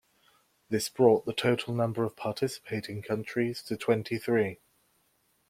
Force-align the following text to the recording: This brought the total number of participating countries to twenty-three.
This 0.67 0.89
brought 0.89 1.27
the 1.27 1.31
total 1.33 1.75
number 1.75 2.03
of 2.03 2.15
participating 2.15 3.03
countries 3.03 3.61
to 3.61 3.77
twenty-three. 3.77 4.57